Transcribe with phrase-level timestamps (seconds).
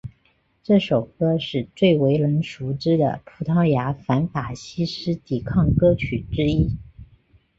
[0.63, 6.75] 这首歌是最为人熟知的葡萄牙反法西斯抵抗歌曲之一。